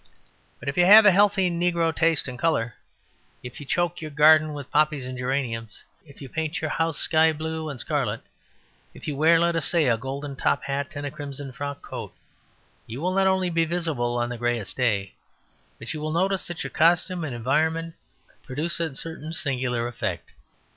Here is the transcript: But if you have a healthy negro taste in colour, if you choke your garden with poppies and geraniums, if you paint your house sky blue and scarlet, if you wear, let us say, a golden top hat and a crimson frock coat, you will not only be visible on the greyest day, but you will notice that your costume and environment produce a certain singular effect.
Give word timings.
But 0.59 0.67
if 0.67 0.77
you 0.77 0.85
have 0.87 1.05
a 1.05 1.11
healthy 1.11 1.47
negro 1.51 1.95
taste 1.95 2.27
in 2.27 2.35
colour, 2.35 2.73
if 3.43 3.59
you 3.59 3.67
choke 3.67 4.01
your 4.01 4.09
garden 4.09 4.53
with 4.53 4.71
poppies 4.71 5.05
and 5.05 5.15
geraniums, 5.15 5.83
if 6.07 6.23
you 6.23 6.27
paint 6.27 6.59
your 6.59 6.71
house 6.71 6.97
sky 6.97 7.31
blue 7.31 7.69
and 7.69 7.79
scarlet, 7.79 8.21
if 8.95 9.07
you 9.07 9.15
wear, 9.15 9.37
let 9.39 9.55
us 9.55 9.67
say, 9.67 9.85
a 9.87 9.97
golden 9.99 10.35
top 10.35 10.63
hat 10.63 10.93
and 10.95 11.05
a 11.05 11.11
crimson 11.11 11.51
frock 11.51 11.83
coat, 11.83 12.15
you 12.87 12.99
will 12.99 13.13
not 13.13 13.27
only 13.27 13.51
be 13.51 13.63
visible 13.63 14.17
on 14.17 14.29
the 14.29 14.39
greyest 14.39 14.75
day, 14.75 15.13
but 15.77 15.93
you 15.93 16.01
will 16.01 16.11
notice 16.11 16.47
that 16.47 16.63
your 16.63 16.71
costume 16.71 17.23
and 17.23 17.35
environment 17.35 17.93
produce 18.41 18.79
a 18.79 18.95
certain 18.95 19.31
singular 19.31 19.87
effect. 19.87 20.31